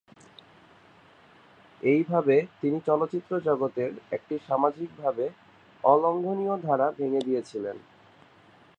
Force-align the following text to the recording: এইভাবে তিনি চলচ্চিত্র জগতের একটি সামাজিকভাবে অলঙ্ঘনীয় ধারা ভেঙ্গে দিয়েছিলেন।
এইভাবে 1.83 2.35
তিনি 2.61 2.77
চলচ্চিত্র 2.85 3.31
জগতের 3.39 3.91
একটি 4.11 4.35
সামাজিকভাবে 4.47 5.25
অলঙ্ঘনীয় 5.83 6.55
ধারা 6.57 6.87
ভেঙ্গে 6.91 7.21
দিয়েছিলেন। 7.21 7.77